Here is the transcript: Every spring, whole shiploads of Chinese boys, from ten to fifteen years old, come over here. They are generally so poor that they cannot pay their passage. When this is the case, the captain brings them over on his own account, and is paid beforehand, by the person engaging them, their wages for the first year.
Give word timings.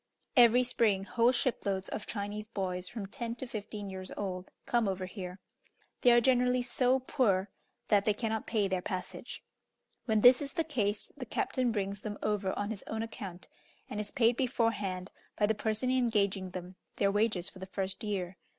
Every 0.35 0.63
spring, 0.63 1.03
whole 1.03 1.31
shiploads 1.31 1.87
of 1.89 2.07
Chinese 2.07 2.47
boys, 2.47 2.87
from 2.87 3.05
ten 3.05 3.35
to 3.35 3.45
fifteen 3.45 3.87
years 3.87 4.11
old, 4.17 4.49
come 4.65 4.87
over 4.87 5.05
here. 5.05 5.37
They 6.01 6.09
are 6.11 6.19
generally 6.19 6.63
so 6.63 6.97
poor 6.99 7.51
that 7.89 8.03
they 8.05 8.15
cannot 8.15 8.47
pay 8.47 8.67
their 8.67 8.81
passage. 8.81 9.43
When 10.05 10.21
this 10.21 10.41
is 10.41 10.53
the 10.53 10.63
case, 10.63 11.11
the 11.15 11.27
captain 11.27 11.71
brings 11.71 12.01
them 12.01 12.17
over 12.23 12.51
on 12.57 12.71
his 12.71 12.83
own 12.87 13.03
account, 13.03 13.47
and 13.91 13.99
is 13.99 14.09
paid 14.09 14.35
beforehand, 14.37 15.11
by 15.37 15.45
the 15.45 15.53
person 15.53 15.91
engaging 15.91 16.49
them, 16.49 16.77
their 16.95 17.11
wages 17.11 17.47
for 17.47 17.59
the 17.59 17.67
first 17.67 18.03
year. 18.03 18.37